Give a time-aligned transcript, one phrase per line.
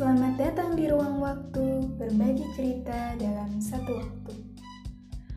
[0.00, 4.32] datang di ruang waktu berbagi cerita dalam satu waktu.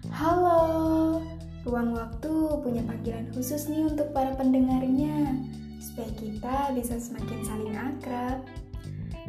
[0.08, 1.20] Halo,
[1.67, 2.31] ruang waktu
[2.63, 5.35] punya panggilan khusus nih untuk para pendengarnya,
[5.84, 8.47] supaya kita bisa semakin saling akrab.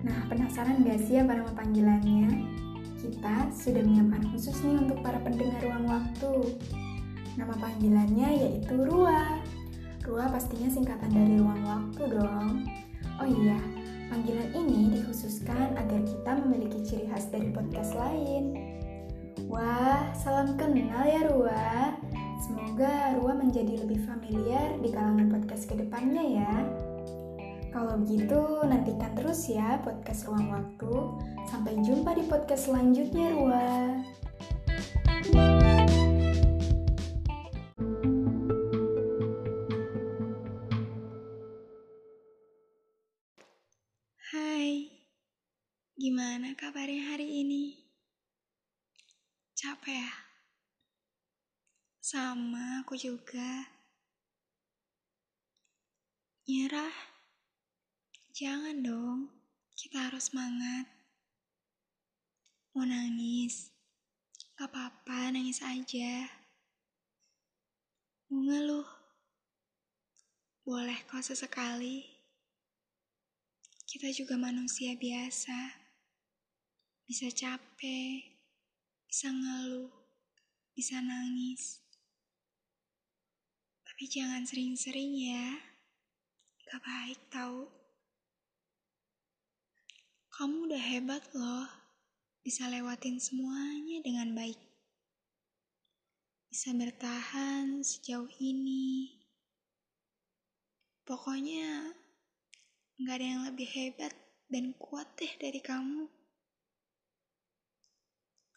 [0.06, 2.30] Nah, penasaran gak sih apa nama panggilannya?
[3.02, 6.54] Kita sudah menyiapkan khusus nih untuk para pendengar ruang waktu.
[7.34, 9.42] Nama panggilannya yaitu Rua.
[10.06, 12.70] Rua pastinya singkatan dari ruang waktu dong.
[13.18, 13.58] Oh iya,
[14.14, 18.54] Panggilan ini dikhususkan agar kita memiliki ciri khas dari podcast lain.
[19.50, 21.98] Wah, salam kenal ya Rua.
[22.38, 26.54] Semoga Rua menjadi lebih familiar di kalangan podcast ke depannya ya.
[27.74, 30.94] Kalau begitu, nantikan terus ya podcast Ruang Waktu.
[31.50, 33.98] Sampai jumpa di podcast selanjutnya, Rua.
[46.04, 47.80] Gimana kabarnya hari ini?
[49.56, 50.12] Capek ya?
[52.04, 53.72] Sama aku juga.
[56.44, 56.92] Nyerah?
[58.36, 59.32] Jangan dong.
[59.72, 60.84] Kita harus semangat.
[62.76, 63.72] Mau nangis?
[64.60, 66.28] Gak apa-apa, nangis aja.
[68.28, 68.84] Mau ngeluh?
[70.68, 72.04] Boleh kok sesekali.
[73.88, 75.83] Kita juga manusia biasa
[77.04, 78.24] bisa capek,
[79.04, 79.92] bisa ngeluh,
[80.72, 81.84] bisa nangis.
[83.84, 85.54] Tapi jangan sering-sering ya,
[86.66, 87.68] gak baik tau.
[90.34, 91.68] Kamu udah hebat loh,
[92.42, 94.58] bisa lewatin semuanya dengan baik.
[96.50, 99.14] Bisa bertahan sejauh ini.
[101.06, 101.94] Pokoknya
[102.98, 104.10] gak ada yang lebih hebat
[104.50, 106.23] dan kuat deh dari kamu.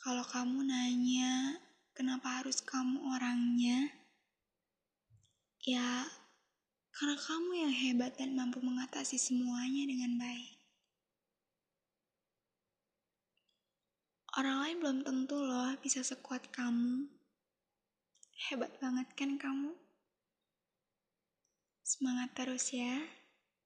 [0.07, 1.59] Kalau kamu nanya,
[1.91, 3.91] kenapa harus kamu orangnya?
[5.67, 6.07] Ya,
[6.95, 10.63] karena kamu yang hebat dan mampu mengatasi semuanya dengan baik.
[14.39, 17.11] Orang lain belum tentu loh bisa sekuat kamu.
[18.47, 19.75] Hebat banget kan kamu?
[21.83, 22.95] Semangat terus ya,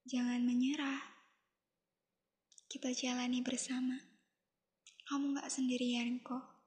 [0.09, 1.06] jangan menyerah.
[2.66, 4.10] Kita jalani bersama.
[5.11, 6.60] Kamu gak sendirian kok.